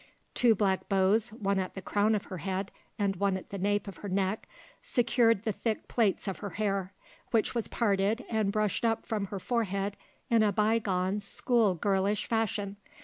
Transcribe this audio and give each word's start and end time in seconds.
Two 0.33 0.55
black 0.55 0.89
bows, 0.89 1.29
one 1.29 1.59
at 1.59 1.75
the 1.75 1.79
crown 1.83 2.15
of 2.15 2.23
her 2.23 2.39
head 2.39 2.71
and 2.97 3.17
one 3.17 3.37
at 3.37 3.51
the 3.51 3.59
nape 3.59 3.87
of 3.87 3.97
her 3.97 4.09
neck, 4.09 4.49
secured 4.81 5.43
the 5.43 5.51
thick 5.51 5.87
plaits 5.87 6.27
of 6.27 6.39
her 6.39 6.49
hair, 6.57 6.91
which 7.29 7.53
was 7.53 7.67
parted 7.67 8.25
and 8.27 8.51
brushed 8.51 8.83
up 8.83 9.05
from 9.05 9.25
her 9.27 9.37
forehead 9.39 9.95
in 10.27 10.41
a 10.41 10.51
bygone 10.51 11.19
school 11.19 11.75
girlish 11.75 12.25
fashion. 12.25 12.77